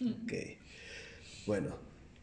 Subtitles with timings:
[0.00, 0.32] Ok.
[1.46, 1.76] Bueno.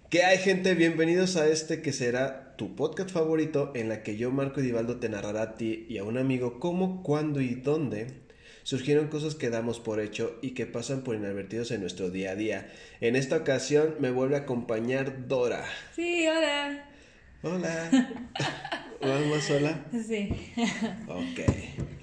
[0.09, 0.75] ¿Qué hay gente?
[0.75, 5.09] Bienvenidos a este que será tu podcast favorito en la que yo, Marco Divaldo, te
[5.09, 8.07] narrará a ti y a un amigo cómo, cuándo y dónde
[8.63, 12.35] surgieron cosas que damos por hecho y que pasan por inadvertidos en nuestro día a
[12.35, 12.71] día.
[13.01, 15.65] En esta ocasión me vuelve a acompañar Dora.
[15.95, 16.89] Sí, hola.
[17.41, 17.89] Hola.
[19.01, 19.85] ¿Vamos sola?
[19.91, 20.29] Sí.
[21.09, 21.39] Ok.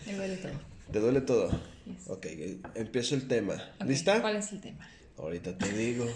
[0.07, 0.52] Me duele todo.
[0.93, 1.50] ¿Te duele todo?
[1.86, 2.09] Yes.
[2.09, 2.27] Ok,
[2.75, 3.54] empiezo el tema.
[3.80, 4.20] Ok, ¿Lista?
[4.20, 4.86] ¿Cuál es el tema?
[5.19, 6.07] Ahorita te digo.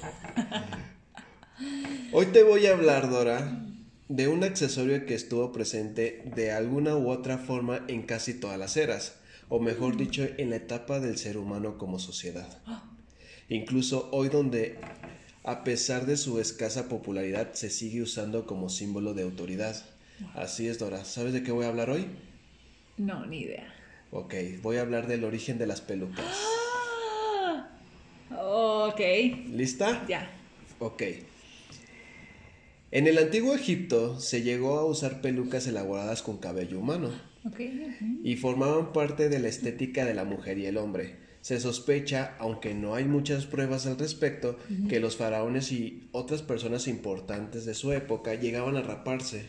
[2.13, 3.65] Hoy te voy a hablar, Dora,
[4.09, 8.77] de un accesorio que estuvo presente de alguna u otra forma en casi todas las
[8.77, 9.17] eras,
[9.49, 12.59] o mejor dicho, en la etapa del ser humano como sociedad.
[13.49, 14.79] Incluso hoy donde,
[15.45, 19.77] a pesar de su escasa popularidad, se sigue usando como símbolo de autoridad.
[20.35, 21.05] Así es, Dora.
[21.05, 22.07] ¿Sabes de qué voy a hablar hoy?
[22.97, 23.73] No, ni idea.
[24.11, 26.25] Ok, voy a hablar del origen de las pelucas.
[28.31, 29.01] Ok,
[29.53, 30.05] ¿Lista?
[30.09, 30.31] ya.
[30.79, 31.03] Ok.
[32.91, 37.11] En el antiguo Egipto se llegó a usar pelucas elaboradas con cabello humano
[37.45, 37.61] Ok.
[37.61, 38.21] ujú.
[38.25, 41.17] y formaban parte de la estética de la mujer y el hombre.
[41.41, 46.89] Se sospecha, aunque no hay muchas pruebas al respecto, que los faraones y otras personas
[46.89, 49.47] importantes de su época llegaban a raparse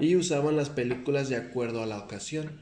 [0.00, 2.58] y usaban las películas de acuerdo a la ocasión.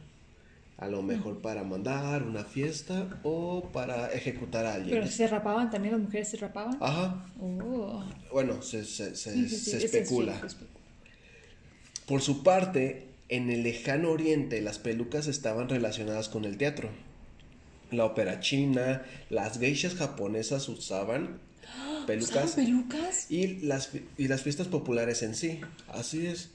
[0.83, 4.97] A lo mejor para mandar una fiesta o para ejecutar a alguien.
[4.99, 6.77] Pero se rapaban también, las mujeres se rapaban.
[6.81, 7.25] Ajá.
[7.41, 8.03] Oh.
[8.33, 10.41] Bueno, se, se- se- Sí, sí, sí, se ese sí, especula.
[12.07, 16.89] Por su parte, en el lejano oriente las pelucas estaban relacionadas con el teatro.
[17.93, 21.39] La ópera china, las geishas japonesas usaban
[22.09, 23.31] pelucas ¿Usaban pelucas?
[23.31, 25.61] y las, y las fiestas populares en sí.
[25.87, 26.51] Así es.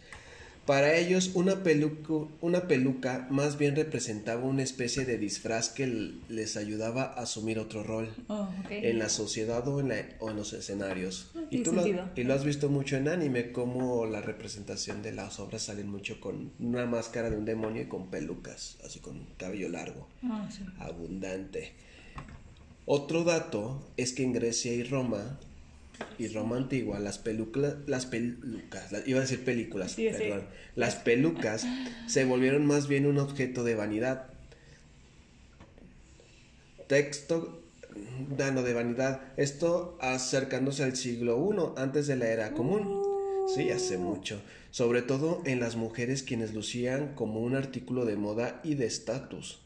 [0.68, 5.88] Para ellos, una, peluco- una peluca más bien representaba una especie de disfraz que
[6.28, 10.36] les ayudaba a asumir otro rol Oh, en la sociedad o en, la- o en
[10.36, 11.32] los escenarios.
[11.36, 12.10] Ah, y tú lo, sentido.
[12.18, 16.20] y lo has visto mucho en anime, como la representación de las obras salen mucho
[16.20, 20.66] con una máscara de un demonio y con pelucas, así con cabello largo, Ah, sí.
[20.80, 21.72] abundante.
[22.86, 25.40] Otro dato es que en Grecia y Roma,
[26.18, 30.18] y Roma antigua, las pelucas, las pelucas, iba a decir películas, Sí, sí.
[30.18, 30.44] perdón,
[30.76, 31.66] las pelucas
[32.08, 34.28] se volvieron más bien un objeto de vanidad.
[36.88, 37.62] Texto
[38.38, 39.22] dando de vanidad.
[39.38, 43.02] Esto acercándose al siglo I, antes de la era común.
[43.54, 44.42] Sí, hace mucho.
[44.72, 49.60] Sobre todo en las mujeres quienes lucían como un artículo de moda y de estatus.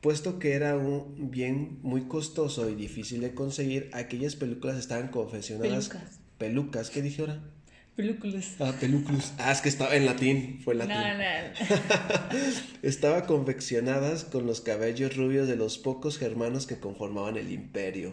[0.00, 5.88] Puesto que era un bien muy costoso y difícil de conseguir, aquellas películas estaban confeccionadas.
[5.88, 6.20] Pelucas.
[6.38, 7.40] Pelucas, ¿qué dije ahora?
[7.96, 8.54] Películas.
[8.60, 8.72] Ah.
[9.38, 11.18] Ah, es que estaba en latín, fue No, latín.
[11.18, 11.80] no.
[12.82, 18.12] Estaba confeccionadas con los cabellos rubios de los pocos germanos que conformaban el imperio.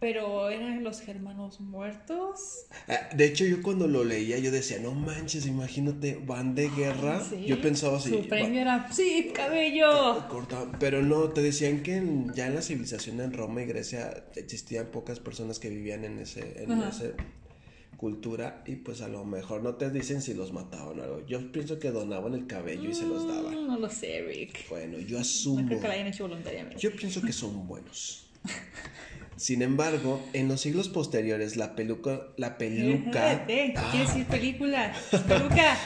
[0.00, 2.64] Pero eran los germanos muertos.
[2.88, 7.22] Ah, De hecho, yo cuando lo leía, yo decía, no manches, imagínate, van de guerra.
[7.22, 7.44] Sí.
[7.46, 8.08] Yo pensaba así.
[8.08, 8.92] Su premio va- era.
[8.92, 10.26] Sí, cabello.
[10.28, 14.24] corta- Pero no, te decían que en- ya en la civilización en Roma y Grecia
[14.36, 16.88] existían pocas personas que vivían en ese, en Ajá.
[16.88, 17.14] ese
[17.98, 21.26] cultura y pues a lo mejor no te dicen si los mataban o algo.
[21.26, 23.52] Yo pienso que donaban el cabello y se los daban.
[23.54, 24.66] Mm, No lo sé, Rick.
[24.70, 25.66] Bueno, yo No asumo.
[25.66, 26.78] creo que lo hayan hecho voluntariamente.
[26.80, 28.30] Yo pienso que son buenos.
[29.40, 34.92] Sin embargo, en los siglos posteriores, la peluca, la peluca ¿Quieres decir película?
[35.26, 35.78] Peluca.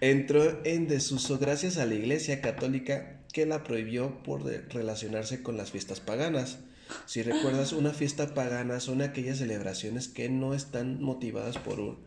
[0.00, 5.72] entró en desuso gracias a la Iglesia Católica que la prohibió por relacionarse con las
[5.72, 6.58] fiestas paganas.
[7.06, 11.98] Si recuerdas, una fiesta pagana son aquellas celebraciones que no están motivadas por un,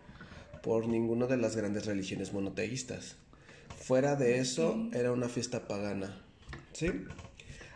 [0.64, 3.18] por ninguna de las grandes religiones monoteístas.
[3.82, 6.24] Fuera de eso, era una fiesta pagana.
[6.72, 6.88] ¿Sí?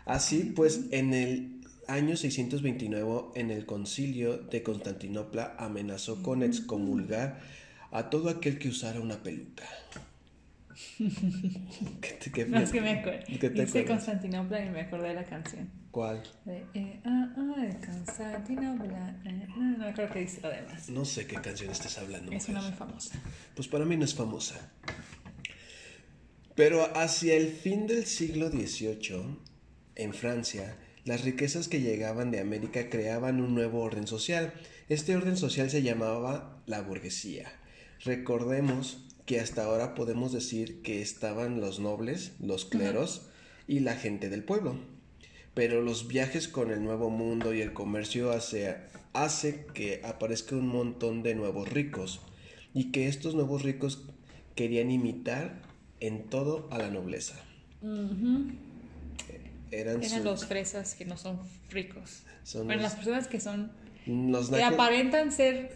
[0.06, 7.40] Así pues, en el año 629, en el concilio de Constantinopla, amenazó con excomulgar
[7.90, 9.64] a todo aquel que usara una peluca.
[10.98, 13.24] ¿Qué te- qué- No, es que me acuerdo.
[13.40, 13.84] ¿Qué te?
[13.84, 15.70] Constantinopla y me acordé de la canción.
[15.90, 16.22] ¿Cuál?
[16.44, 19.20] De, eh, ah, ah, Constantinopla.
[19.24, 20.88] eh, no me acuerdo qué dice lo demás.
[20.88, 22.32] No sé qué canción estás hablando.
[22.32, 23.20] Es una muy famosa.
[23.54, 24.72] Pues para mí no es famosa.
[26.56, 29.38] Pero hacia el fin del siglo XVIII,
[29.96, 34.54] en Francia, las riquezas que llegaban de América creaban un nuevo orden social.
[34.88, 37.52] Este orden social se llamaba la burguesía.
[38.04, 43.28] Recordemos que hasta ahora podemos decir que estaban los nobles, los cleros
[43.66, 44.76] y la gente del pueblo.
[45.54, 48.76] Pero los viajes con el nuevo mundo y el comercio hace,
[49.12, 52.20] hace que aparezca un montón de nuevos ricos
[52.72, 54.04] y que estos nuevos ricos
[54.54, 55.62] querían imitar
[56.00, 57.36] en todo a la nobleza.
[59.70, 61.38] Eran, Eran su- los fresas que no son
[61.70, 62.22] ricos.
[62.42, 63.72] Son bueno, los- las personas que son.
[64.06, 65.72] los que aparentan ser.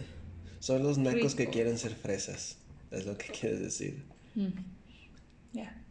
[0.60, 2.56] son los nacos que quieren ser fresas.
[2.90, 4.04] Es lo que quieres decir.
[4.34, 4.48] mm,
[5.52, 5.82] Ya.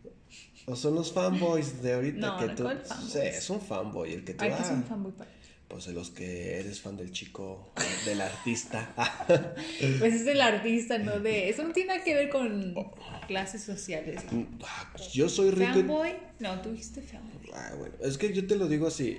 [0.66, 2.68] O son los fanboys de ahorita No, que no, tú.
[3.08, 4.44] Sí, es un fanboy el que tú.
[4.44, 5.30] Ay, que es un ah, fanboy para.
[5.68, 7.72] Pues de los que eres fan del chico,
[8.06, 8.94] del artista.
[10.00, 11.50] Pues es del artista, no de.
[11.50, 12.74] Eso no tiene nada que ver con
[13.28, 14.22] clases sociales.
[14.64, 15.72] Ah, Yo soy rico.
[15.72, 16.14] y- Fanboy.
[16.40, 17.52] No, tú dijiste fanboy.
[17.54, 19.18] Ah, bueno, es que yo te lo digo así,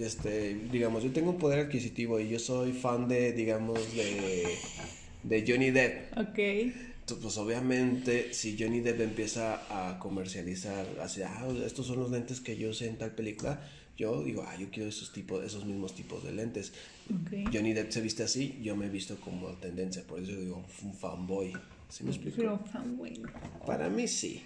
[0.00, 4.56] este, digamos, yo tengo un poder adquisitivo y yo soy fan de, digamos, de,
[5.22, 6.16] de Johnny Depp.
[6.18, 6.38] Ok.
[7.20, 12.56] Pues obviamente, si Johnny Depp empieza a comercializar, así, ah, estos son los lentes que
[12.56, 13.60] yo usé en tal película,
[14.00, 16.72] yo digo, ah, yo quiero esos tipos, esos mismos tipos de lentes.
[17.10, 17.52] Ok.
[17.52, 20.94] Johnny Depp se viste así, yo me he visto como tendencia, por eso digo, un
[20.94, 21.52] fanboy.
[21.90, 22.38] ¿Sí me explico?
[22.38, 23.20] Pero fanboy.
[23.66, 24.42] Para mí sí.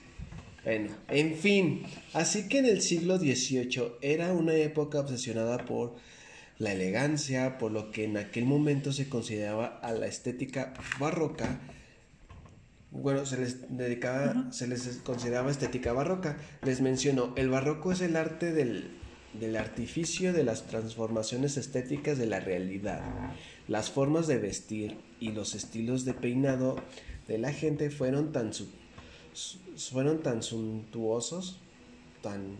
[0.64, 1.84] Bueno, en fin,
[2.14, 5.94] así que en el siglo XVIII era una época obsesionada por
[6.58, 11.60] la elegancia, por lo que en aquel momento se consideraba a la estética barroca.
[12.90, 16.38] Bueno, se les dedicaba, se les consideraba estética barroca.
[16.62, 19.03] Les menciono, el barroco es el arte del,
[19.40, 23.02] del artificio de las transformaciones estéticas de la realidad.
[23.68, 26.76] Las formas de vestir y los estilos de peinado
[27.28, 28.68] de la gente fueron tan, su-
[29.76, 31.60] fueron tan suntuosos,
[32.22, 32.56] tan,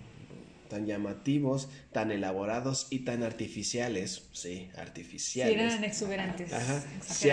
[0.68, 4.24] tan llamativos, tan elaborados y tan artificiales.
[4.32, 5.54] Sí, Sí, artificiales.
[5.74, 6.52] eran exuberantes.
[6.52, 6.82] Ajá.
[7.06, 7.28] Si,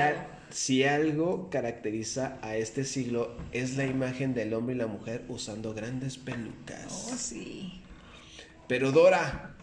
[0.52, 5.74] si algo caracteriza a este siglo es la imagen del hombre y la mujer usando
[5.74, 7.10] grandes pelucas.
[7.12, 7.81] Oh, sí.
[8.72, 9.54] Pero Dora,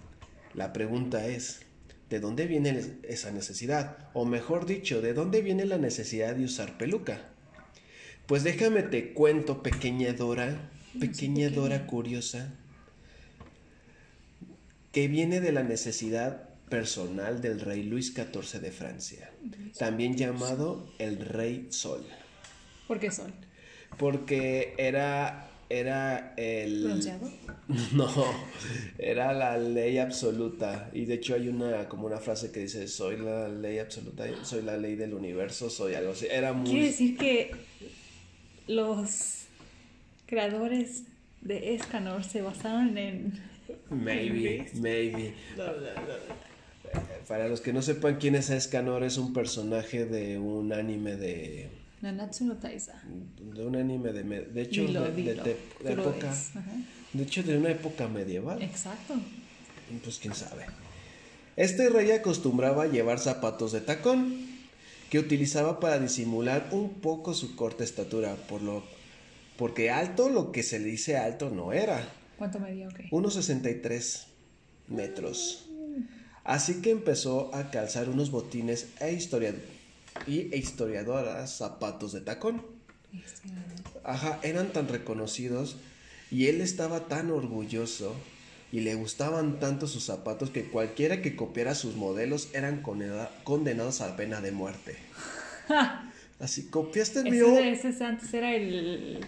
[0.53, 1.61] la pregunta es,
[2.11, 3.97] ¿de dónde viene esa necesidad?
[4.13, 7.23] O mejor dicho, ¿de dónde viene la necesidad de usar peluca?
[8.27, 10.71] Pues déjame te cuento, pequeña Dora,
[11.01, 12.53] pequeña Dora curiosa,
[14.93, 19.31] que viene de la necesidad personal del rey Luis XIV de Francia,
[19.79, 22.07] también llamado el Rey Sol,
[22.87, 23.33] ¿Por qué sol?
[23.97, 26.83] porque era, era el...
[26.83, 27.31] ¿Pronunciado?
[27.93, 28.09] No,
[28.99, 30.89] era la ley absoluta.
[30.95, 34.63] Y de hecho hay una como una frase que dice soy la ley absoluta, soy
[34.63, 36.27] la ley del universo, soy algo así.
[36.31, 37.51] Era Quiere decir que
[38.69, 39.45] los
[40.27, 41.03] creadores
[41.43, 43.39] de Escanor se basaron en.
[43.91, 45.35] maybe, maybe.
[47.27, 51.69] Para los que no sepan quién es Escanor, es un personaje de un anime de
[52.03, 53.03] Nanatsu no Taisa.
[53.41, 55.45] de un anime de de hecho Dilo, de, dilo.
[55.85, 56.35] época
[57.13, 58.63] de hecho de una época medieval.
[58.63, 59.15] Exacto.
[60.05, 60.67] Pues quién sabe.
[61.57, 64.47] Este rey acostumbraba llevar zapatos de tacón
[65.11, 68.85] que utilizaba para disimular un poco su corta estatura, por lo
[69.57, 72.07] porque alto lo que se le dice alto no era,
[72.37, 72.87] ¿Cuánto medía?
[72.87, 73.01] Ok.
[73.11, 74.27] 1.63
[74.87, 75.65] metros.
[76.45, 79.55] Así que empezó a calzar unos botines e, historia-
[80.27, 82.63] y e historiadoras zapatos de tacón.
[84.05, 85.77] Ajá, eran tan reconocidos
[86.31, 88.15] y él estaba tan orgulloso
[88.71, 94.17] y le gustaban tanto sus zapatos que cualquiera que copiara sus modelos eran condenados a
[94.17, 94.97] pena de muerte.
[96.39, 97.59] Así, copiaste el mío.
[97.59, 99.21] Ese, ese antes era el.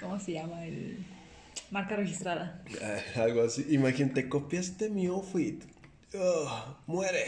[0.00, 0.64] ¿Cómo se llama?
[0.64, 0.98] El.
[1.70, 2.64] Marca registrada.
[3.16, 3.66] Algo así.
[3.70, 5.62] Imagínate, copiaste mi outfit.
[6.14, 7.26] Ugh, muere.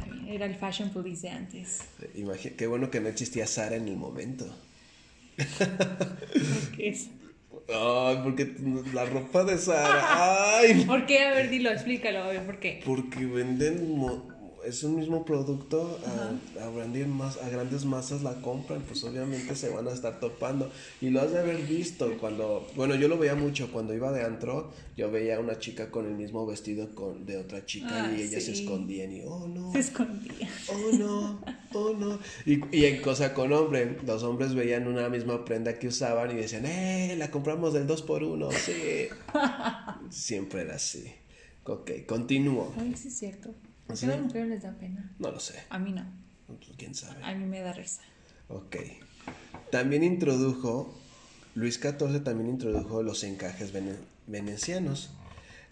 [0.00, 1.80] Está bien, Era el Fashion Police de antes.
[2.16, 4.46] Imagi- qué bueno que no existía Sara en el momento.
[5.36, 7.08] ¿Por qué es?
[7.72, 8.54] Ay, porque
[8.92, 10.56] la ropa de Sara.
[10.58, 11.20] Ay, ¿Por qué?
[11.24, 12.80] A ver, dilo, explícalo, a ver, ¿por qué?
[12.84, 13.96] Porque venden,
[14.64, 19.54] es un mismo producto, a, a grandes mas- a grandes masas la compran, pues obviamente
[19.56, 20.70] se van a estar topando.
[21.00, 24.22] Y lo has de haber visto cuando, bueno, yo lo veía mucho, cuando iba de
[24.24, 28.12] antro, yo veía a una chica con el mismo vestido con, de otra chica Ah,
[28.16, 28.62] y ellas se sí.
[28.62, 30.48] escondían y, oh no, Se escondía.
[30.68, 31.40] oh no,
[31.74, 32.18] oh no.
[32.44, 36.34] Y, y en cosa con hombre, los hombres veían una misma prenda que usaban y
[36.34, 39.08] decían, eh, la compramos del 2 por 1 sí.
[40.10, 41.04] Siempre era así.
[41.64, 42.72] Ok, continúo.
[42.78, 43.54] Ay, sí es cierto.
[43.90, 44.06] ¿Por qué ¿Sí?
[44.06, 45.12] a las mujeres les da pena?
[45.18, 46.04] No lo sé, A mí no.
[46.76, 47.22] quién sabe.
[47.24, 48.02] A mí me da risa.
[48.48, 48.76] Ok.
[49.70, 50.92] También introdujo,
[51.54, 55.10] Luis XIV también introdujo los encajes vene- venecianos.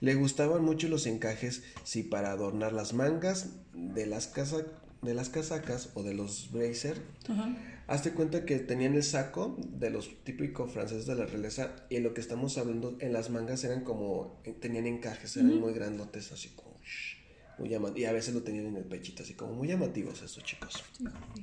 [0.00, 4.64] Le gustaban mucho los encajes, si para adornar las mangas de las, casa-
[5.02, 7.00] de las casacas o de los blazers.
[7.28, 7.56] Ajá.
[7.88, 12.12] Hazte cuenta que tenían el saco de los típicos franceses de la realeza y lo
[12.14, 16.76] que estamos hablando, en las mangas eran como, tenían encajes, eran muy grandotes, así como,
[16.84, 17.16] shh,
[17.58, 17.70] muy.
[17.96, 20.84] Y a veces lo tenían en el pechito, así como muy llamativos esos chicos.
[20.96, 21.42] Sí, sí.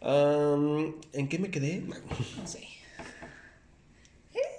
[0.00, 1.80] Am, ¿En qué me quedé?
[1.80, 2.68] No sé.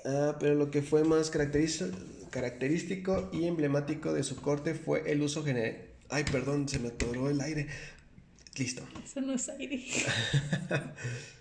[0.06, 5.44] Ah, pero lo que fue más característico y emblemático de su corte fue el uso
[5.44, 5.78] general.
[6.10, 7.68] Ay, perdón, se me atoró el aire.
[8.56, 8.84] Listo.
[9.04, 9.84] Eso no es aire.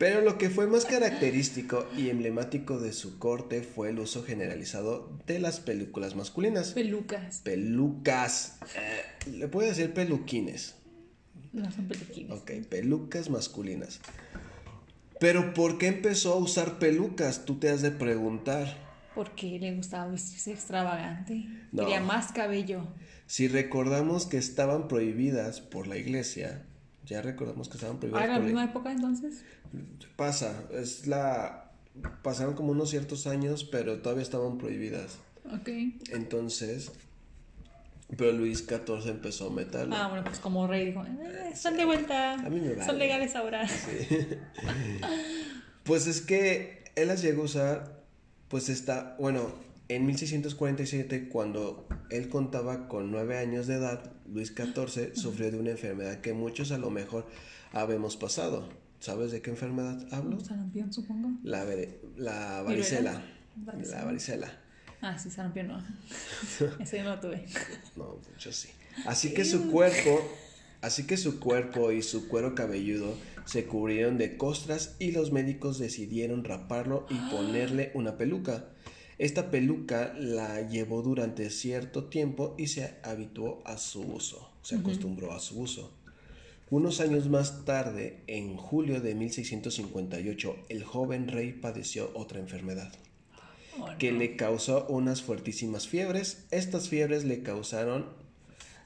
[0.00, 5.12] Pero lo que fue más característico y emblemático de su corte fue el uso generalizado
[5.26, 6.72] de las películas masculinas.
[6.72, 7.42] Pelucas.
[7.42, 8.56] Pelucas.
[8.76, 10.74] eh, le puedo decir peluquines.
[11.52, 12.32] No son peluquines.
[12.32, 14.00] Ok, pelucas masculinas.
[15.18, 17.44] Pero ¿por qué empezó a usar pelucas?
[17.44, 18.74] Tú te has de preguntar.
[19.14, 21.44] Porque le gustaba vestirse extravagante.
[21.72, 21.82] No.
[21.82, 22.86] Quería más cabello.
[23.26, 26.64] Si recordamos que estaban prohibidas por la iglesia,
[27.04, 29.44] ya recordamos que estaban prohibidas ¿Ah, en la por misma la época entonces?
[30.16, 31.70] Pasa, es la...
[32.22, 35.18] Pasaron como unos ciertos años, pero todavía estaban prohibidas.
[35.52, 35.68] Ok.
[36.12, 36.92] Entonces,
[38.16, 39.94] pero Luis XIV empezó a meterlo.
[39.96, 42.34] Ah, bueno, pues como rey dijo, "Eh, están de vuelta.
[42.34, 42.84] A mí me vale.
[42.86, 43.66] Son legales ahora.
[45.84, 48.02] Pues es que él las llegó a usar,
[48.48, 49.52] pues está, bueno,
[49.88, 55.70] en 1647, cuando él contaba con nueve años de edad, Luis XIV sufrió de una
[55.70, 57.26] enfermedad que muchos a lo mejor
[57.72, 58.68] habemos pasado.
[59.00, 60.38] ¿Sabes de qué enfermedad hablo?
[60.40, 61.30] Sarampión, supongo.
[61.42, 63.24] La, varicela.
[63.56, 63.98] Varicela.
[63.98, 64.52] La varicela.
[65.00, 65.82] Ah, sí, sarampión no.
[66.78, 67.46] Ese yo no lo tuve.
[67.96, 68.68] No, mucho sí.
[69.06, 70.20] Así que su cuerpo,
[70.82, 73.14] así que su cuerpo y su cuero cabelludo
[73.46, 78.66] se cubrieron de costras y los médicos decidieron raparlo y ponerle una peluca.
[79.16, 85.32] Esta peluca la llevó durante cierto tiempo y se habituó a su uso, se acostumbró
[85.32, 85.99] a su uso.
[86.70, 92.92] Unos años más tarde, en julio de 1658, el joven rey padeció otra enfermedad
[93.78, 96.46] Oh, que le causó unas fuertísimas fiebres.
[96.50, 98.06] Estas fiebres le causaron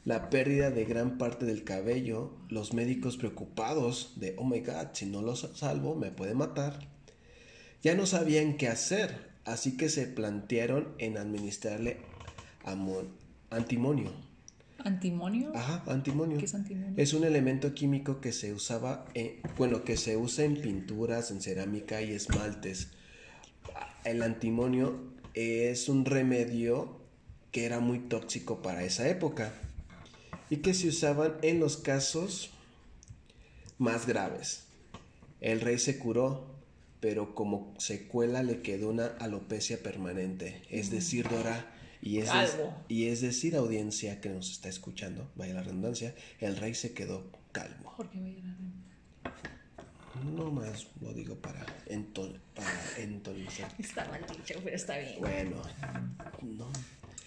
[0.04, 2.32] la pérdida de gran parte del cabello.
[2.48, 6.86] Los médicos preocupados de, oh my god, si no lo salvo me puede matar.
[7.82, 11.98] Ya no sabían qué hacer, así que se plantearon en administrarle
[13.50, 14.12] antimonio.
[14.84, 15.50] ¿Antimonio?
[15.54, 16.36] Ajá, antimonio.
[16.36, 16.92] ¿Qué es antimonio?
[16.98, 21.40] Es un elemento químico que se usaba, en, bueno, que se usa en pinturas, en
[21.40, 22.88] cerámica y esmaltes.
[24.04, 25.00] El antimonio
[25.32, 27.00] es un remedio
[27.50, 29.54] que era muy tóxico para esa época
[30.50, 32.50] y que se usaban en los casos
[33.78, 34.64] más graves.
[35.40, 36.46] El rey se curó,
[37.00, 41.73] pero como secuela le quedó una alopecia permanente, es decir, Dora,
[42.04, 42.30] y es,
[42.86, 47.30] y es decir, audiencia que nos está escuchando, vaya la redundancia, el rey se quedó
[47.50, 47.94] calvo.
[47.96, 49.34] ¿Por qué voy a llorar?
[50.36, 52.68] No más lo digo para, entol para
[52.98, 53.72] entonizar.
[53.78, 55.18] Está mal dicho, pero está bien.
[55.18, 55.62] Bueno,
[56.42, 56.70] no.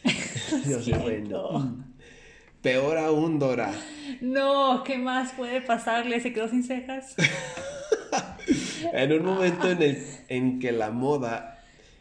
[0.69, 1.84] Yo sé, bueno.
[2.62, 3.74] Peor aún, Dora.
[4.22, 6.22] No, ¿qué más puede pasarle?
[6.22, 7.15] ¿Se quedó sin cejas?
[8.93, 11.56] En un momento en el en que la moda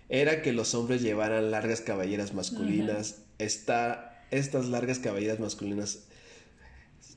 [0.08, 6.04] era que los hombres llevaran largas caballeras masculinas, esta- estas largas caballeras masculinas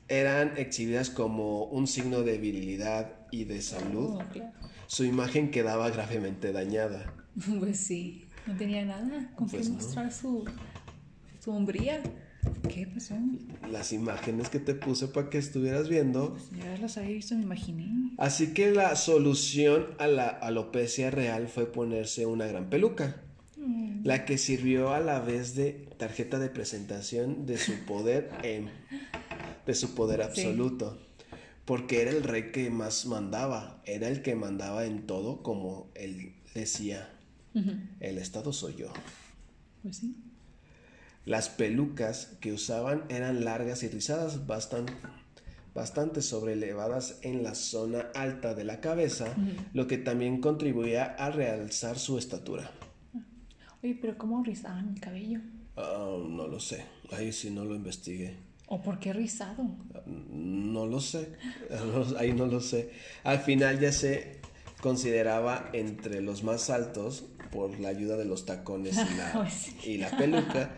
[0.08, 4.16] eran exhibidas como un signo de virilidad y de salud.
[4.16, 4.52] Oh, claro.
[4.86, 7.14] Su imagen quedaba gravemente dañada.
[7.60, 9.76] Pues sí, no tenía nada con Pues no.
[9.76, 10.44] mostrar su,
[11.42, 12.02] su hombría.
[12.68, 13.14] ¿Qué pasó?
[13.70, 16.36] Las imágenes que te puse para que estuvieras viendo.
[16.56, 18.12] Ya las había visto, me imaginé.
[18.18, 23.22] Así que la solución a la alopecia real fue ponerse una gran peluca.
[23.56, 24.06] Mm.
[24.06, 28.30] la que sirvió a la vez de tarjeta de presentación de su poder
[29.66, 30.40] de su poder Sí.
[30.46, 30.98] absoluto
[31.66, 36.32] porque era el rey que más mandaba era el que mandaba en todo como él
[36.54, 37.10] decía
[38.00, 38.90] el estado soy yo
[39.82, 40.16] Pues sí.
[41.30, 44.92] Las pelucas que usaban eran largas y rizadas bastante
[45.72, 49.26] bastante sobrelevadas en la zona alta de la cabeza
[49.72, 52.72] lo que también contribuía a realzar su estatura
[53.80, 55.38] Oye, pero ¿cómo rizaban el cabello?
[55.76, 59.64] Ah, no lo sé ahí sí no lo investigué ¿O por qué rizado?
[60.06, 61.32] No lo sé,
[62.20, 62.92] ahí no lo sé.
[63.24, 64.38] Al final ya se
[64.80, 69.50] consideraba entre los más altos por la ayuda de los tacones y la,
[69.84, 70.70] y la peluca.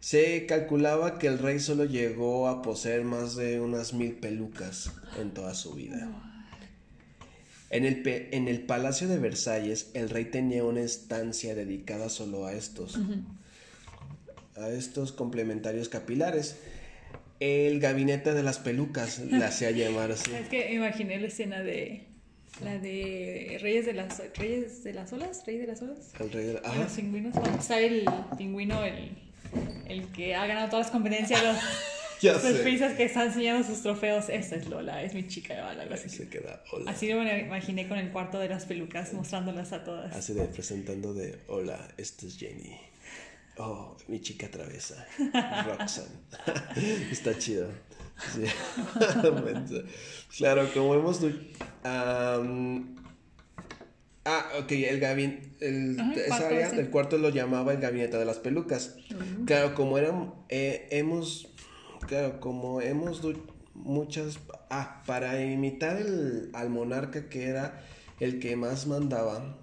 [0.00, 5.30] Se calculaba que el rey solo llegó a poseer más de unas mil pelucas en
[5.30, 6.08] toda su vida.
[7.70, 12.52] En el, en el Palacio de Versalles, el rey tenía una estancia dedicada solo a
[12.52, 12.98] estos,
[14.56, 16.56] a estos complementarios capilares.
[17.40, 20.32] El gabinete de las pelucas la hacía llamar así.
[20.32, 22.11] Es que imaginé la escena de.
[22.60, 26.12] La de Reyes de las Reyes de las Olas, Reyes de las Olas.
[26.20, 26.82] El rey de- De ajá.
[26.82, 28.04] Los pingüinos, cuando está el
[28.38, 29.10] pingüino, el,
[29.88, 31.56] el que ha ganado todas las competencias, los-
[32.22, 32.54] Ya sé.
[32.62, 34.28] princesas que están enseñando sus trofeos.
[34.28, 35.68] Esta es Lola, es mi chica.
[35.70, 36.08] Algo Ahí así.
[36.08, 36.88] se queda, hola.
[36.92, 40.14] Así lo me imaginé con el cuarto de las pelucas, mostrándolas a todas.
[40.14, 42.76] Así de presentando de, hola, esta es Jenny.
[43.64, 45.06] Oh, mi chica travesa.
[45.64, 46.18] Roxanne.
[47.12, 47.68] Está chido.
[48.34, 48.42] Sí.
[50.36, 51.20] claro, como hemos...
[51.84, 52.96] am,
[54.24, 56.26] ah, ok, el gabinete...
[56.26, 58.96] Esa cuarto área del cuarto lo llamaba el gabinete de las pelucas.
[59.46, 60.34] Claro, como eran...
[60.48, 61.48] eh, hemos...
[62.08, 63.20] Claro, como hemos...
[63.74, 64.40] muchas...
[64.70, 67.80] Ah, para imitar el, al monarca que era
[68.18, 69.56] el que más mandaba,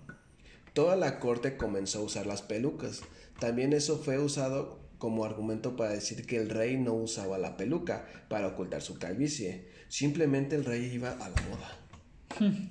[0.74, 3.02] Toda la corte comenzó a usar las pelucas.
[3.40, 8.06] También eso fue usado como argumento para decir que el rey no usaba la peluca
[8.28, 9.66] para ocultar su calvicie.
[9.88, 11.80] Simplemente el rey iba a la moda.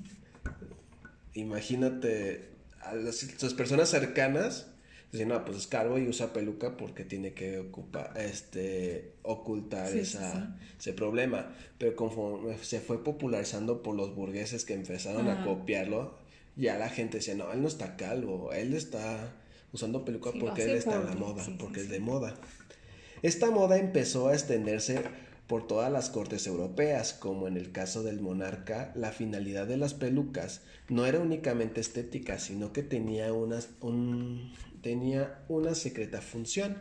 [1.35, 2.51] Imagínate
[2.83, 4.67] a las, sus personas cercanas
[5.11, 10.01] dicen, no, pues es calvo y usa peluca porque tiene que ocupar, este, ocultar Sí,
[10.01, 10.41] esa, sí,
[10.79, 11.55] ese problema.
[11.79, 16.19] Pero conforme se fue popularizando por los burgueses que empezaron a copiarlo,
[16.57, 19.33] ya la gente decía, no, él no está calvo, él está
[19.73, 22.35] usando peluca Sí, porque él está en la moda, sí, sí, porque es de moda.
[23.23, 25.03] Esta moda empezó a extenderse
[25.47, 29.95] por todas las cortes europeas, como en el caso del monarca, la finalidad de las
[29.95, 36.77] pelucas no era únicamente estética, sino que tenía una, un- tenía una secreta función,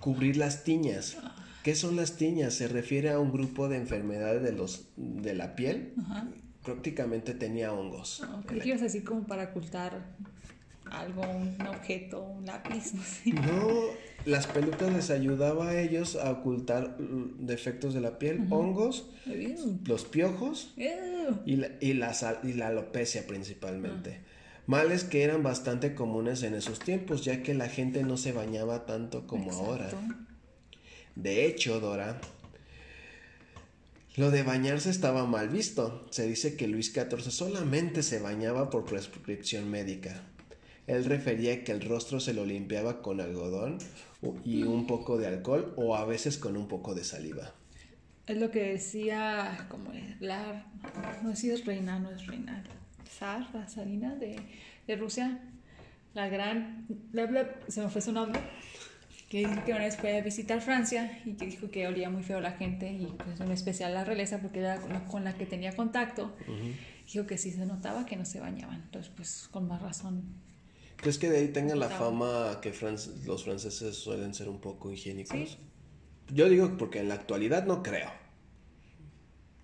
[0.00, 1.16] cubrir las tiñas.
[1.62, 2.54] ¿Qué son las tiñas?
[2.54, 5.94] Se refiere a un grupo de enfermedades de, los, de la piel.
[5.98, 6.28] Ajá.
[6.62, 8.20] Prácticamente tenía hongos.
[8.22, 10.16] No, creí que ibas a decir como para ocultar
[10.90, 13.30] algo, un objeto, un lápiz, no sé.
[13.32, 13.70] No,
[14.26, 19.80] las pelucas les ayudaba a ellos a ocultar mm, defectos de la piel, hongos, Ew.
[19.86, 20.72] los piojos
[21.46, 24.20] y la, y la, sal- y la alopecia principalmente.
[24.66, 28.86] Males que eran bastante comunes en esos tiempos, ya que la gente no se bañaba
[28.86, 29.90] tanto como ahora.
[31.16, 32.18] De hecho, Dora,
[34.16, 36.06] lo de bañarse estaba mal visto.
[36.10, 40.22] Se dice que Luis XIV solamente se bañaba por prescripción médica.
[40.86, 43.78] Él refería que el rostro se lo limpiaba con algodón
[44.44, 47.54] y un poco de alcohol o a veces con un poco de saliva.
[48.26, 50.66] Es lo que decía, como la,
[51.22, 52.64] no sé si es reina, no es reina,
[53.06, 54.36] zar, la zarina de,
[54.86, 55.40] de Rusia,
[56.14, 58.40] la gran, bla, bla, se me fue su nombre,
[59.28, 62.22] que dijo que una vez fue a visitar Francia y que dijo que olía muy
[62.22, 65.34] feo la gente y pues en especial la realeza porque era con la, con la
[65.34, 66.34] que tenía contacto.
[67.12, 70.22] Dijo que sí se notaba que no se bañaban, entonces pues con más razón.
[71.04, 74.90] ¿Crees que de ahí tenga la fama que fran- los franceses suelen ser un poco
[74.90, 75.36] higiénicos?
[75.36, 75.58] Sí.
[76.32, 78.08] Yo digo porque en la actualidad no creo.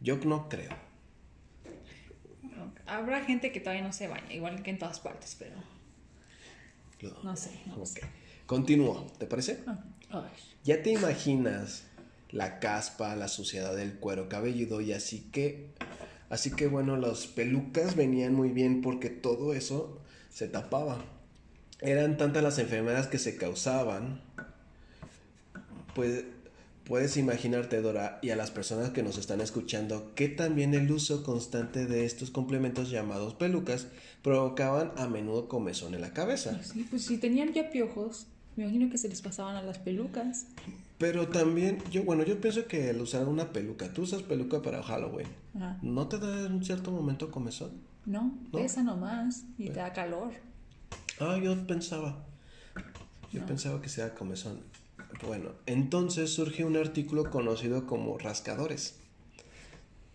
[0.01, 0.69] Yo no creo.
[2.85, 5.55] Habrá gente que todavía no se baña, igual que en todas partes, pero
[7.01, 7.53] Lo- no sé.
[7.67, 7.87] No Ok.
[7.87, 8.01] sé.
[8.45, 9.61] Continúo, ¿te parece?
[9.67, 10.29] Ah.
[10.63, 11.85] Ya te imaginas
[12.33, 15.71] la caspa, la suciedad del cuero cabelludo y así que,
[16.29, 21.03] así que bueno, las pelucas venían muy bien porque todo eso se tapaba.
[21.83, 24.21] Eran tantas las enfermedades que se causaban,
[25.95, 26.25] pues
[26.85, 31.23] puedes imaginarte, Dora, y a las personas que nos están escuchando, que también el uso
[31.23, 33.87] constante de estos complementos llamados pelucas
[34.23, 36.61] provocaban a menudo comezón en la cabeza.
[36.63, 40.47] Sí, pues si tenían ya piojos, me imagino que se les pasaban a las pelucas.
[40.99, 44.83] Pero también, yo, bueno, yo pienso que el usar una peluca, tú usas peluca para
[44.83, 45.79] Halloween, Ajá.
[45.81, 47.71] ¿no te da en cierto momento comezón?
[48.05, 48.59] No, ¿No?
[48.59, 50.33] pesa nomás y te da calor.
[51.21, 52.25] Ah, yo pensaba,
[53.33, 54.63] yo pensaba que sea comezón.
[55.27, 58.97] Bueno, entonces surge un artículo conocido como rascadores,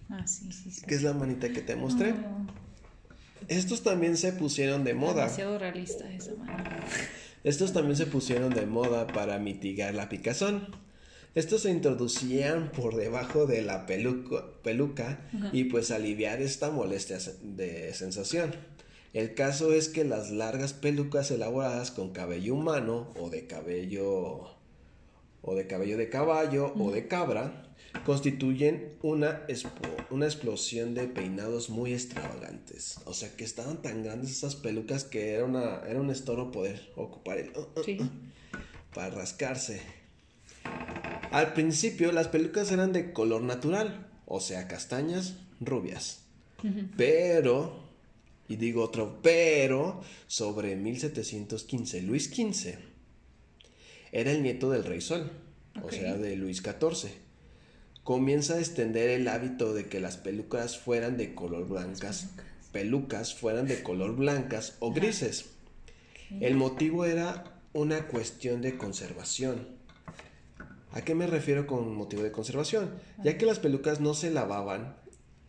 [0.10, 0.86] Ah, sí, sí, sí.
[0.86, 2.14] que es la manita que te mostré.
[2.14, 2.48] No,
[3.48, 5.24] Estos también se pusieron de moda.
[5.24, 6.64] Demasiado realista esa mano.
[7.44, 10.68] Estos también se pusieron de moda para mitigar la picazón.
[11.36, 15.20] Estos se introducían por debajo de la peluca, peluca
[15.52, 18.56] y pues aliviar esta molestia de sensación.
[19.16, 24.42] El caso es que las largas pelucas elaboradas con cabello humano o de cabello
[25.42, 27.74] o de cabello de caballo o de cabra
[28.06, 29.48] constituyen una,
[30.10, 32.98] una explosión de peinados muy extravagantes.
[33.06, 36.92] O sea que estaban tan grandes esas pelucas que era, una, era un estorbo poder
[36.98, 37.52] ocupar el...
[37.56, 37.98] uh, uh, Sí.
[38.02, 38.10] uh,
[38.94, 39.80] para rascarse.
[41.32, 46.26] Al principio las pelucas eran de color natural, o sea, castañas, rubias.
[46.98, 47.85] Pero,
[48.48, 52.76] y digo otro pero, sobre 1715, Luis XV
[54.12, 55.32] era el nieto del rey Sol,
[55.84, 57.12] o sea, de Luis XIV.
[58.04, 62.30] Comienza a extender el hábito de que las pelucas fueran de color blancas,
[62.72, 65.48] pelucas fueran de color blancas o grises.
[66.40, 69.68] El motivo era una cuestión de conservación.
[70.92, 72.96] ¿A qué me refiero con motivo de conservación?
[73.22, 74.96] Ya que las pelucas no se lavaban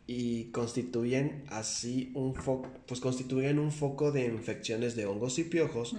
[0.06, 5.96] y constituyen así un foco, pues constituyen un foco de infecciones de hongos y piojos.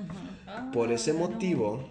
[0.73, 1.19] Por ese Ah, no.
[1.19, 1.89] motivo,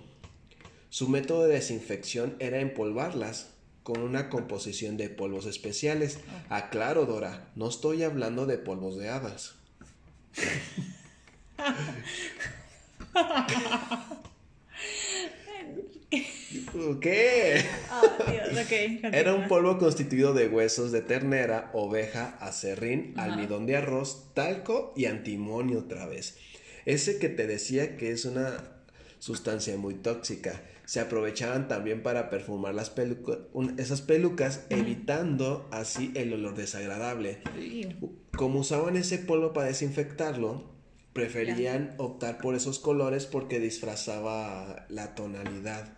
[0.88, 3.50] su método de desinfección era empolvarlas
[3.82, 6.18] con una composición de polvos especiales.
[6.48, 9.54] Aclaro, Dora, no estoy hablando de polvos de hadas.
[17.00, 17.64] ¿Qué?
[17.90, 18.54] Ah, Dios.
[19.14, 25.06] Era un polvo constituido de huesos de ternera, oveja, acerrín, almidón de arroz, talco y
[25.06, 26.38] antimonio otra vez.
[26.84, 28.56] Ese que te decía que es una
[29.18, 30.62] sustancia muy tóxica.
[30.84, 37.38] Se aprovechaban también para perfumar las peluca- un- esas pelucas, evitando así el olor desagradable.
[38.36, 40.76] Como usaban ese polvo para desinfectarlo,
[41.12, 45.95] preferían optar por esos colores porque disfrazaba la tonalidad.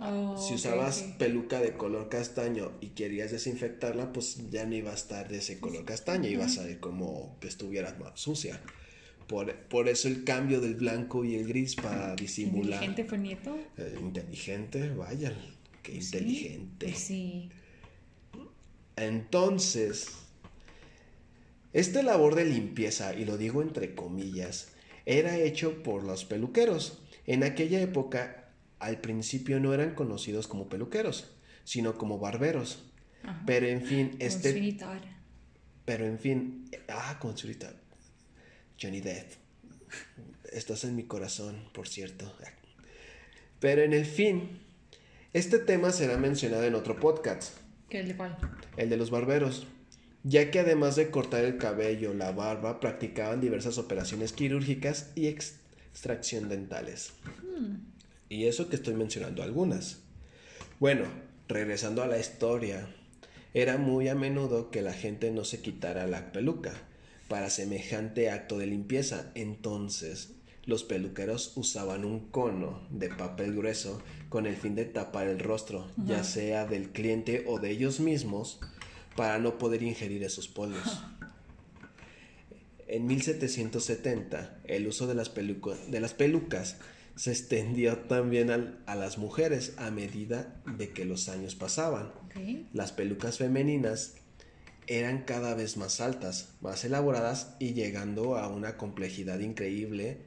[0.00, 4.94] Oh, Si usabas peluca de color castaño y querías desinfectarla, pues ya no iba a
[4.94, 8.60] estar de ese color castaño, iba a salir como que estuviera más sucia.
[9.26, 12.82] Por, por eso el cambio del blanco y el gris para disimular.
[12.82, 13.58] ¿Inteligente fue nieto?
[13.76, 15.32] Eh, inteligente, vaya,
[15.82, 16.86] qué sí, inteligente.
[16.86, 17.50] pues sí.
[18.96, 20.08] Entonces,
[21.72, 24.68] esta labor de limpieza, y lo digo entre comillas,
[25.06, 27.02] era hecho por los peluqueros.
[27.26, 28.37] En aquella época,
[28.78, 32.84] al principio no eran conocidos como peluqueros, sino como barberos.
[33.22, 33.42] Ajá.
[33.46, 34.98] Pero en fin, este, Todd.
[35.84, 37.72] pero en fin, ah, con su ahorita,
[38.80, 39.32] Johnny Depp.
[40.52, 42.32] Estás en mi corazón, por cierto.
[43.60, 44.60] Pero en el fin,
[45.32, 47.56] este tema será mencionado en otro podcast.
[47.88, 48.36] ¿Qué el cuál?
[48.76, 49.66] el de los barberos,
[50.22, 55.56] ya que además de cortar el cabello, la barba, practicaban diversas operaciones quirúrgicas y ex-
[55.90, 57.12] extracción dentales.
[58.28, 59.98] Y eso que estoy mencionando algunas.
[60.80, 61.04] Bueno,
[61.48, 62.88] regresando a la historia,
[63.54, 66.74] era muy a menudo que la gente no se quitara la peluca
[67.28, 69.32] para semejante acto de limpieza.
[69.34, 70.34] Entonces,
[70.66, 75.90] los peluqueros usaban un cono de papel grueso con el fin de tapar el rostro,
[75.96, 78.60] ya sea del cliente o de ellos mismos,
[79.16, 81.00] para no poder ingerir esos polvos.
[82.86, 86.76] En 1770, el uso de las, de las pelucas
[87.18, 92.12] se extendió también al- a las mujeres a medida de que los años pasaban.
[92.72, 94.14] Las pelucas femeninas
[94.86, 100.18] eran cada vez más altas, más elaboradas y llegando a una complejidad increíble,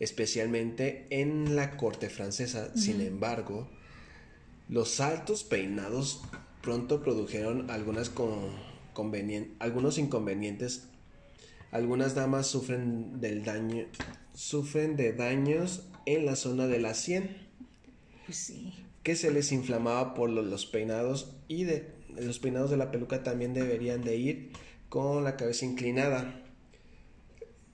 [0.00, 2.70] especialmente en la corte francesa.
[2.76, 3.68] Sin embargo,
[4.68, 6.22] los altos peinados
[6.62, 8.50] pronto produjeron algunas con-
[8.94, 10.88] convenien- algunos inconvenientes.
[11.70, 13.86] Algunas damas sufren del daño,
[14.34, 17.36] sufren de daños en la zona de la sien
[18.24, 18.72] Pues sí.
[19.02, 23.22] que se les inflamaba por lo- los peinados y de los peinados de la peluca
[23.22, 24.50] también deberían de ir
[24.88, 26.42] con la cabeza inclinada.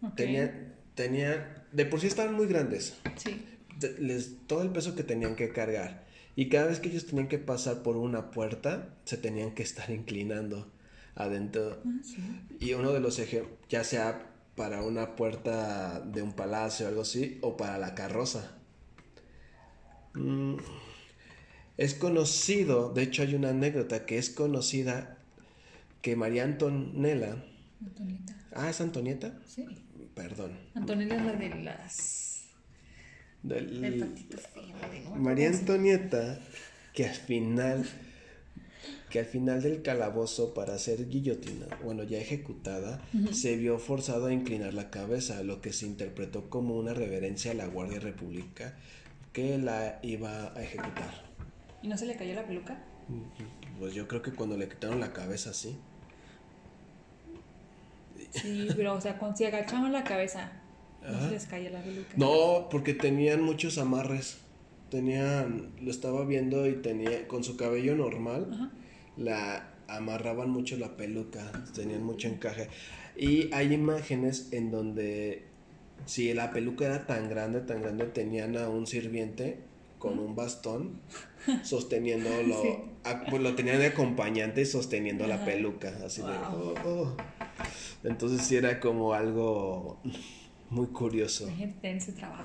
[0.03, 0.17] Ok.
[0.17, 3.45] Tenían, tenían, de por sí estaban muy grandes, Sí.
[3.79, 7.29] de- les, todo el peso que tenían que cargar y cada vez que ellos tenían
[7.29, 10.73] que pasar por una puerta se tenían que estar inclinando
[11.15, 12.17] adentro Ah, sí.
[12.59, 17.03] y uno de los ejemplos, ya sea para una puerta de un palacio o algo
[17.03, 18.53] así, o para la carroza.
[20.15, 20.57] Mm,
[21.79, 25.17] Es conocido, de hecho hay una anécdota que es conocida
[26.03, 27.43] que María Antonella,
[27.83, 28.35] Antonieta.
[28.55, 29.65] ah, es Antonieta, Sí.
[30.15, 32.45] perdón, Antonella es la de las.
[33.43, 34.63] Del- patito feo.
[34.65, 36.39] de- María Antonieta,
[36.93, 37.89] que al final,
[39.13, 44.33] que al final del calabozo para ser guillotina, bueno, ya ejecutada, se vio forzado a
[44.33, 48.75] inclinar la cabeza, lo que se interpretó como una reverencia a la Guardia República
[49.35, 51.31] que la iba a ejecutar.
[51.83, 52.83] ¿Y no se le cayó la peluca?
[53.79, 55.77] Pues yo creo que cuando le quitaron la cabeza, sí.
[58.31, 60.53] Sí, pero o sea, cuando se agachaban la cabeza,
[61.03, 61.27] no Ajá.
[61.27, 62.15] se les caía la peluca.
[62.17, 64.39] No, porque tenían muchos amarres.
[64.89, 68.71] Tenían, lo estaba viendo y tenía, con su cabello normal, Ajá.
[69.17, 72.69] La amarraban mucho la peluca, tenían mucho encaje.
[73.17, 75.49] Y hay imágenes en donde,
[76.07, 79.59] si la peluca era tan grande, tan grande, tenían a un sirviente
[79.99, 81.01] con un bastón
[81.63, 82.69] sosteniendo lo, Sí.
[83.05, 87.17] a- pues lo tenían de acompañante y sosteniendo la peluca, así de, oh, oh.
[88.05, 90.01] Entonces sí era como algo
[90.71, 91.47] muy curioso.
[91.47, 92.45] La gente trabajo.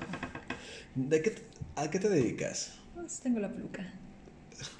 [0.94, 1.34] ¿De qué,
[1.76, 2.78] ¿A qué te dedicas?
[2.94, 3.92] Pues tengo la peluca.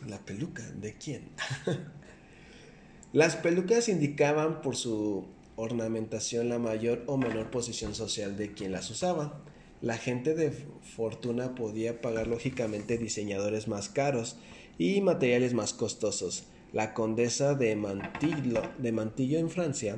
[0.07, 1.31] La peluca, ¿de quién?
[3.12, 8.91] Las pelucas indicaban por su ornamentación la mayor o menor posición social de quien las
[8.91, 9.43] usaba.
[9.81, 14.37] La gente de fortuna podía pagar lógicamente diseñadores más caros
[14.79, 16.45] y materiales más costosos.
[16.73, 19.97] La condesa de Mantillo, de Mantillo en Francia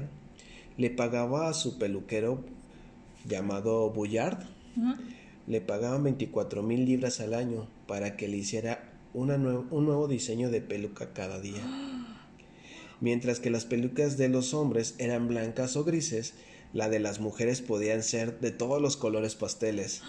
[0.76, 2.44] le pagaba a su peluquero
[3.26, 4.38] llamado Bouillard,
[5.46, 8.79] le pagaban 24 mil libras al año para que le hiciera
[9.14, 11.62] una un nuevo diseño de peluca cada día.
[13.00, 16.34] Mientras que las pelucas de los hombres eran blancas o grises,
[16.72, 20.02] la de las mujeres podían ser de todos los colores pasteles,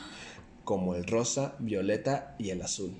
[0.64, 2.94] como el rosa, violeta y el azul.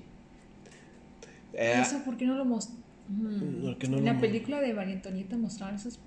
[1.52, 2.82] Eh, ¿Eso por qué no lo mostraron?
[3.08, 5.98] Mm, en la película de María Antonieta mostraban esos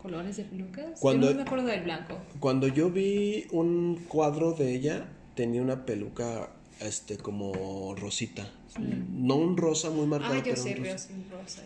[0.00, 1.00] colores de pelucas.
[1.00, 2.18] Cuando, yo no me acuerdo del blanco.
[2.40, 8.50] Cuando yo vi un cuadro de ella, tenía una peluca este como rosita.
[8.78, 10.34] No un rosa muy marcado.
[10.34, 11.08] Ah, yo sé, rosa.
[11.30, 11.62] rosa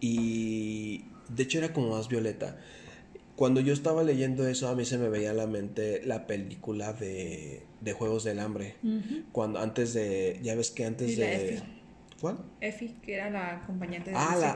[0.00, 2.58] Y de hecho era como más violeta.
[3.36, 6.92] Cuando yo estaba leyendo eso, a mí se me veía a la mente la película
[6.92, 8.76] de, de Juegos del Hambre.
[9.32, 11.62] Cuando antes de, ya ves que antes de...
[12.20, 12.36] ¿Cuál?
[12.60, 14.54] Effie, que era la acompañante de ah, la,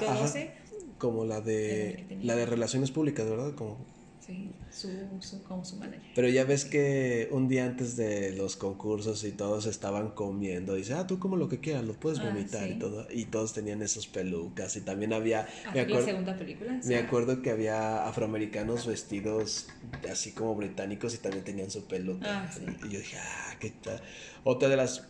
[0.98, 3.54] Como la de, la de Relaciones Públicas, ¿verdad?
[3.54, 3.78] Como
[4.24, 4.88] Sí, su,
[5.20, 6.00] su, como su manager.
[6.14, 10.94] Pero ya ves que un día antes de los concursos y todos estaban comiendo, dice,
[10.94, 13.06] ah, tú como lo que quieras, lo puedes ah, vomitar y todo.
[13.10, 15.46] Y todos tenían esos pelucas y también había...
[15.74, 16.80] Me la segunda película?
[16.84, 19.68] Me acuerdo que había afroamericanos vestidos
[20.10, 22.48] así como británicos y también tenían su peluca.
[22.48, 22.50] Ah,
[22.82, 24.00] y yo dije, ah, qué tal.
[24.42, 25.06] Otra de las...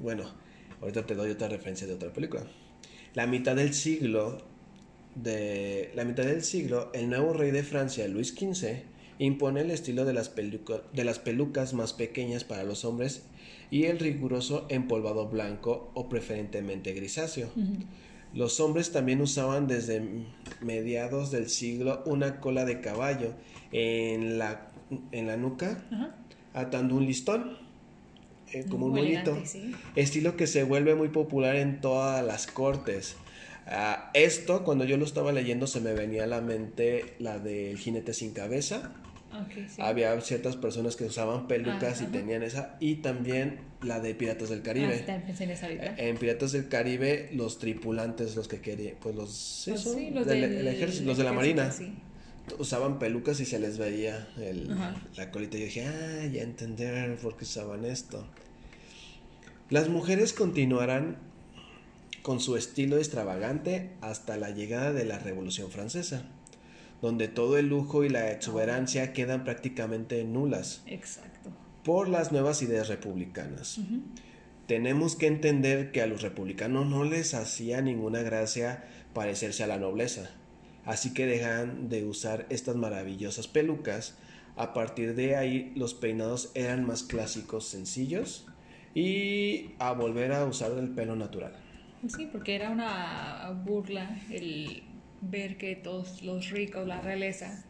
[0.00, 0.24] Bueno,
[0.80, 2.44] ahorita te doy otra referencia de otra película.
[3.12, 4.38] La mitad del siglo
[5.22, 8.82] de la mitad del siglo, el nuevo rey de Francia, Luis XV,
[9.18, 13.22] impone el estilo de las, de las pelucas más pequeñas para los hombres
[13.70, 17.50] y el riguroso empolvado blanco o preferentemente grisáceo.
[18.34, 20.02] Los hombres también usaban desde
[20.60, 23.32] mediados del siglo una cola de caballo
[23.72, 24.70] en la,
[25.12, 25.82] en la nuca,
[26.54, 27.68] atando un listón.
[28.52, 28.98] Eh, como un.
[29.94, 33.16] Estilo que se vuelve muy popular en todas las cortes.
[33.70, 37.76] Ah, esto, cuando yo lo estaba leyendo, se me venía a la mente la del
[37.76, 38.94] jinete sin cabeza.
[39.78, 42.76] Había ciertas personas que usaban pelucas y tenían esa.
[42.80, 45.04] Y también la de Piratas del Caribe.
[45.06, 49.84] Ah, en, eh, en, Piratas del Caribe, los tripulantes, los que querían, pues los, pues
[50.12, 51.70] los del, ejército, los de la marina,
[52.58, 54.74] usaban pelucas y se les veía el,
[55.16, 55.58] la colita.
[55.58, 58.26] Yo dije, ah, ya entender por qué usaban esto.
[59.68, 61.27] Las mujeres continuarán
[62.28, 66.24] con su estilo extravagante hasta la llegada de la Revolución Francesa,
[67.00, 70.82] donde todo el lujo y la exuberancia quedan prácticamente nulas.
[70.84, 71.48] Exacto.
[71.84, 73.80] Por las nuevas ideas republicanas.
[74.66, 79.78] Tenemos que entender que a los republicanos no les hacía ninguna gracia parecerse a la
[79.78, 80.28] nobleza,
[80.84, 84.18] así que dejan de usar estas maravillosas pelucas.
[84.54, 88.44] A partir de ahí los peinados eran más clásicos, sencillos
[88.94, 91.67] y a volver a usar el pelo natural.
[92.06, 94.82] Sí, porque era una burla el
[95.20, 97.64] ver que todos los ricos, la realeza,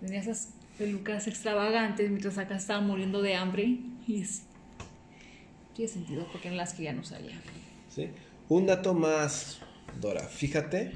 [0.00, 4.42] tenían esas pelucas extravagantes mientras acá estaban muriendo de hambre y es,
[5.74, 7.40] tiene sentido porque en las que ya no salían.
[7.88, 8.10] Sí.
[8.48, 9.60] Un dato más,
[10.00, 10.92] Dora, fíjate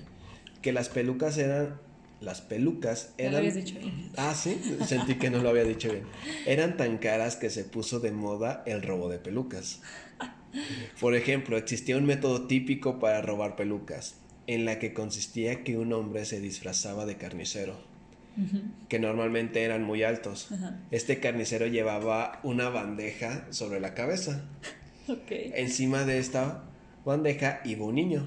[0.62, 1.81] que las pelucas eran
[2.22, 3.33] las pelucas eran.
[3.33, 4.11] lo habías dicho bien.
[4.16, 6.05] Ah, sí, sentí que no lo había dicho bien.
[6.46, 9.81] Eran tan caras que se puso de moda el robo de pelucas.
[11.01, 15.93] Por ejemplo, existía un método típico para robar pelucas, en la que consistía que un
[15.93, 17.77] hombre se disfrazaba de carnicero,
[18.88, 20.49] que normalmente eran muy altos.
[20.91, 24.45] Este carnicero llevaba una bandeja sobre la cabeza.
[25.29, 26.65] Encima de esta
[27.05, 28.27] bandeja iba un niño.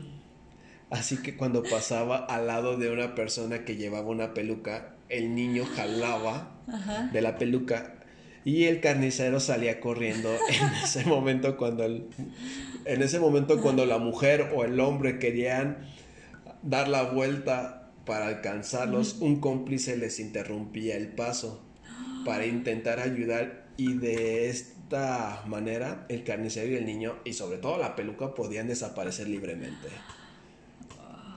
[0.90, 5.66] Así que cuando pasaba al lado de una persona que llevaba una peluca, el niño
[5.66, 6.52] jalaba
[7.12, 7.95] de la peluca
[8.46, 12.08] y el carnicero salía corriendo en ese momento cuando el,
[12.86, 15.80] en ese momento cuando la mujer o el hombre querían
[16.62, 21.64] dar la vuelta para alcanzarlos, un cómplice les interrumpía el paso
[22.24, 27.80] para intentar ayudar y de esta manera el carnicero y el niño y sobre todo
[27.80, 29.88] la peluca podían desaparecer libremente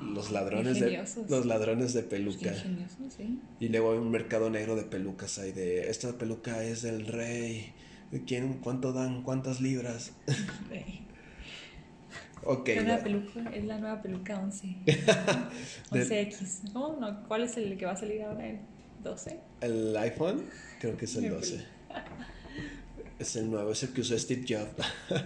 [0.02, 2.52] los ladrones de los ladrones de peluca.
[3.61, 7.72] Y luego hay un mercado negro de pelucas hay de esta peluca es del rey.
[8.26, 10.12] Quién cuánto dan cuántas libras
[12.44, 14.76] ok la nueva peluca es la nueva peluca 11
[15.90, 18.61] 11x oh, no cuál es el que va a salir ahora el
[19.02, 20.44] 12 el iPhone
[20.80, 21.64] creo que es el 12
[23.18, 24.70] es el nuevo es el que usó Steve Jobs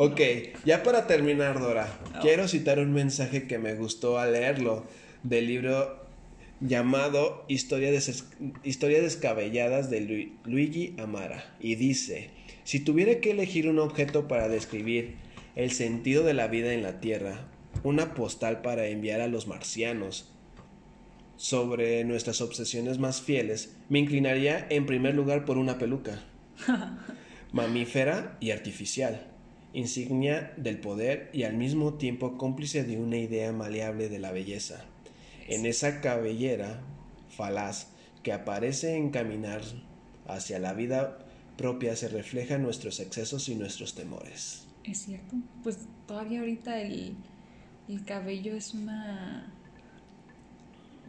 [0.00, 0.20] Ok,
[0.64, 4.86] ya para terminar, Dora, quiero citar un mensaje que me gustó al leerlo
[5.24, 6.06] del libro
[6.60, 8.26] llamado Historia des-
[8.62, 12.30] Historias descabelladas de Lu- Luigi Amara y dice,
[12.62, 15.16] si tuviera que elegir un objeto para describir
[15.56, 17.48] el sentido de la vida en la Tierra,
[17.82, 20.32] una postal para enviar a los marcianos
[21.36, 26.22] sobre nuestras obsesiones más fieles, me inclinaría en primer lugar por una peluca,
[27.52, 29.26] mamífera y artificial,
[29.72, 34.84] insignia del poder y al mismo tiempo cómplice de una idea maleable de la belleza.
[35.48, 36.80] En esa cabellera
[37.30, 37.88] falaz
[38.22, 39.62] que aparece en caminar
[40.26, 41.18] hacia la vida
[41.56, 44.66] propia se reflejan nuestros excesos y nuestros temores.
[44.84, 45.36] Es cierto.
[45.62, 47.14] Pues todavía ahorita el,
[47.88, 49.52] el cabello es una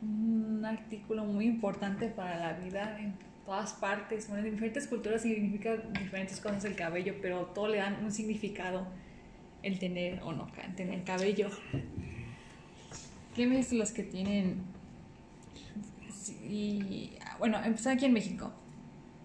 [0.02, 3.14] un artículo muy importante para la vida en
[3.50, 4.28] todas partes.
[4.28, 8.86] Bueno, en diferentes culturas significa diferentes cosas el cabello, pero todo le dan un significado
[9.64, 11.50] el tener o no tener cabello.
[13.36, 14.62] ¿Qué ves los que tienen?
[16.12, 18.54] Sí, bueno, empezar aquí en México,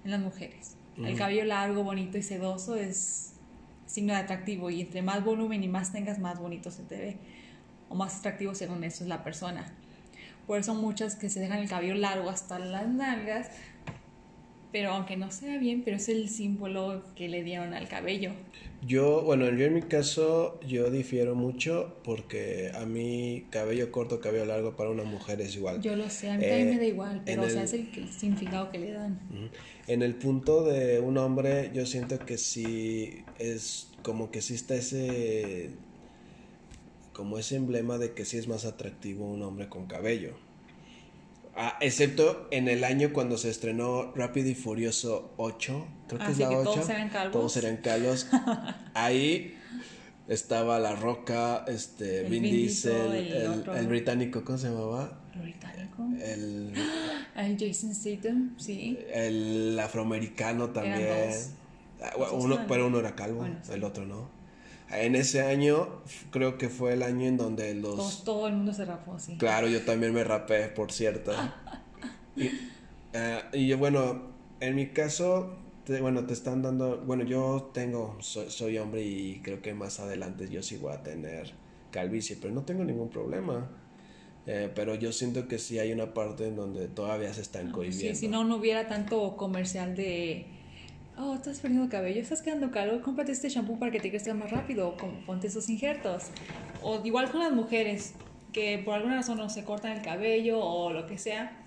[0.06, 0.78] en las mujeres.
[0.96, 1.18] El Ujú.
[1.18, 3.34] cabello largo, bonito y sedoso es
[3.84, 7.16] signo de atractivo y entre más volumen y más tengas, más bonito se te ve.
[7.90, 9.70] O más atractivo según eso es la persona.
[10.46, 13.50] Por eso muchas que se dejan el cabello largo hasta las nalgas,
[14.74, 18.32] pero aunque no sea bien, pero es el símbolo que le dieron al cabello.
[18.84, 24.46] Yo, bueno, yo en mi caso, yo difiero mucho porque a mí cabello corto, cabello
[24.46, 25.80] largo para una mujer es igual.
[25.80, 27.72] Yo lo sé, a mí Eh, también me da igual, pero o sea, el- es
[27.72, 29.16] el, significado que le dan.
[29.86, 34.74] En el punto de un hombre, yo siento que sí es como que sí está
[34.74, 35.70] ese
[37.12, 40.34] como ese emblema de que sí es más atractivo un hombre con cabello.
[41.56, 46.30] Ah, excepto en el año cuando se estrenó Rápido y Furioso 8, creo que Ah,
[46.30, 46.64] es la que 8.
[46.72, 47.32] todos eran calvos.
[47.32, 48.26] Todos eran calvos.
[48.94, 49.56] Ahí
[50.26, 55.20] estaba La Roca, este, El Vin Diesel, el el, el británico, ¿cómo se llamaba?
[55.36, 56.02] ¿Lo británico?
[56.20, 56.72] El,
[57.36, 58.98] El Jason Statham, sí.
[59.12, 61.30] el afroamericano también.
[62.02, 63.72] Ah, uno, pero uno era calvo, Bueno, sí.
[63.74, 64.28] el otro no.
[65.00, 67.96] En ese año, creo que fue el año en donde los...
[67.96, 69.36] Todos- todo el mundo se rapó, sí.
[69.38, 71.32] Claro, yo también me rapé, por cierto.
[72.36, 72.50] Y,
[73.14, 74.22] ah, y bueno,
[74.58, 79.40] en mi caso, te- bueno, te están dando, bueno, yo tengo, soy, soy hombre y
[79.40, 81.52] creo que más adelante yo sí voy a tener
[81.92, 83.70] calvicie, pero no tengo ningún problema.
[84.46, 88.14] Eh, pero yo siento que sí hay una parte en donde todavía se están cohibiendo.
[88.14, 90.46] Sí, si no, no hubiera tanto comercial de.
[91.16, 94.50] Oh, estás perdiendo cabello, estás quedando calvo, cómprate este shampoo para que te crezca más
[94.50, 96.24] rápido, como ponte esos injertos.
[96.82, 98.14] O igual con las mujeres,
[98.52, 101.64] que por alguna razón no se cortan el cabello o lo que sea.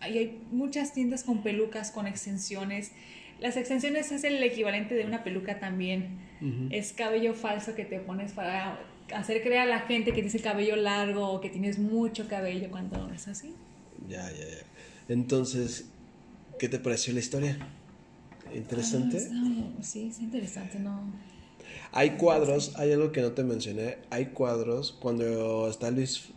[0.00, 2.92] Ahí hay muchas tiendas con pelucas, con extensiones.
[3.38, 6.18] Las extensiones es el equivalente de una peluca también.
[6.70, 8.80] Es cabello falso que te pones para
[9.14, 12.68] hacer creer a la gente que tienes el cabello largo o que tienes mucho cabello
[12.70, 13.54] cuando no es así.
[14.08, 14.64] Ya, ya, ya.
[15.08, 15.88] Entonces,
[16.58, 17.58] ¿qué te pareció la historia?
[18.54, 19.18] ¿Interesante?
[19.32, 21.12] Ah, está- sí, es interesante, ¿no?
[21.92, 26.28] Hay cuadros, hay algo que no te mencioné, hay cuadros cuando está Luis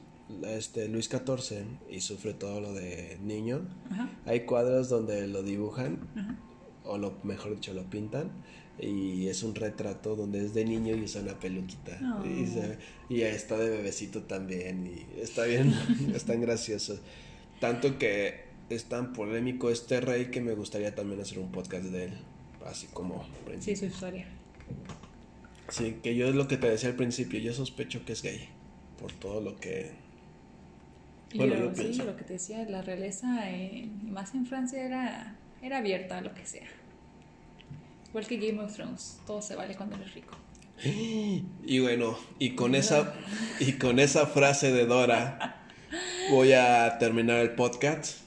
[0.47, 5.99] este Luis XIV y sufre todo lo de niño, Ajá, hay cuadros donde lo dibujan
[6.15, 6.35] ajá.
[6.83, 8.31] o lo mejor dicho lo pintan
[8.79, 12.25] y es un retrato donde es de niño y usa una peluquita Oh.
[12.25, 15.71] y, se- y está de bebecito también y está bien,
[16.15, 16.97] es tan gracioso.
[17.61, 22.05] Tanto que es tan polémico este rey que me gustaría también hacer un podcast de
[22.05, 22.13] él,
[22.65, 23.25] así como
[23.59, 24.27] Sí, su historia.
[25.69, 28.49] Sí, que yo es lo que te decía al principio, yo sospecho que es gay,
[28.99, 29.91] por todo lo que...
[31.35, 32.05] Bueno, lo, yo sí, pienso.
[32.05, 36.33] lo que te decía, la realeza, y más en Francia, era, era abierta a lo
[36.33, 36.67] que sea.
[38.09, 40.35] Igual que Game of Thrones, todo se vale cuando eres rico.
[41.67, 43.15] Y bueno, y con esa,
[43.59, 45.63] y con esa frase de Dora
[46.29, 48.24] voy a terminar el podcast.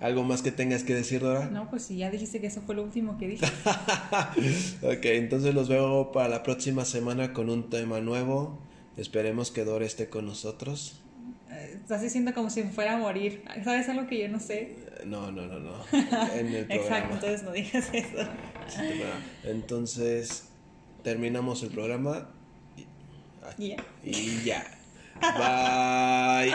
[0.00, 1.46] ¿Algo más que tengas que decir, Dora?
[1.46, 3.44] No, pues si ya dijiste que eso fue lo último que dije.
[4.82, 8.58] ok, entonces los veo para la próxima semana con un tema nuevo.
[8.96, 11.00] Esperemos que Dora esté con nosotros.
[11.50, 13.42] Eh, Estás diciendo como si me fuera a morir.
[13.64, 14.76] ¿Sabes algo que yo no sé?
[15.00, 15.72] Eh, No, no, no, no.
[15.92, 16.74] En el programa.
[16.74, 18.28] Exacto, entonces no digas eso.
[19.44, 20.44] Entonces,
[21.02, 22.28] terminamos el programa
[23.56, 23.76] Y ya.
[24.04, 24.64] y ya.
[25.20, 26.54] Bye.